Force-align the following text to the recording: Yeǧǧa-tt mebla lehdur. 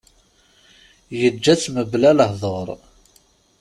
Yeǧǧa-tt 1.19 1.71
mebla 1.75 2.11
lehdur. 2.17 2.67